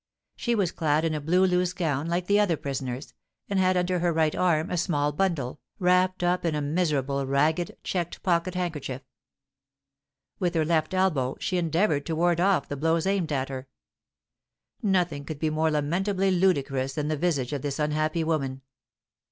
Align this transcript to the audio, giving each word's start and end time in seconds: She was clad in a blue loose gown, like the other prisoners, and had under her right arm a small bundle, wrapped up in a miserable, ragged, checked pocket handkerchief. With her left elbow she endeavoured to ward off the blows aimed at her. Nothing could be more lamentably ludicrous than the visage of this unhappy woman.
She 0.35 0.55
was 0.55 0.71
clad 0.71 1.05
in 1.05 1.13
a 1.13 1.21
blue 1.21 1.45
loose 1.45 1.73
gown, 1.73 2.07
like 2.07 2.25
the 2.25 2.39
other 2.39 2.57
prisoners, 2.57 3.13
and 3.47 3.59
had 3.59 3.77
under 3.77 3.99
her 3.99 4.11
right 4.11 4.33
arm 4.33 4.71
a 4.71 4.75
small 4.77 5.11
bundle, 5.11 5.59
wrapped 5.77 6.23
up 6.23 6.43
in 6.43 6.55
a 6.55 6.59
miserable, 6.63 7.23
ragged, 7.27 7.77
checked 7.83 8.23
pocket 8.23 8.55
handkerchief. 8.55 9.03
With 10.39 10.55
her 10.55 10.65
left 10.65 10.95
elbow 10.95 11.35
she 11.39 11.57
endeavoured 11.59 12.07
to 12.07 12.15
ward 12.15 12.39
off 12.39 12.67
the 12.67 12.77
blows 12.77 13.05
aimed 13.05 13.31
at 13.31 13.49
her. 13.49 13.67
Nothing 14.81 15.23
could 15.23 15.37
be 15.37 15.51
more 15.51 15.69
lamentably 15.69 16.31
ludicrous 16.31 16.95
than 16.95 17.07
the 17.07 17.15
visage 17.15 17.53
of 17.53 17.61
this 17.61 17.77
unhappy 17.77 18.23
woman. 18.23 18.63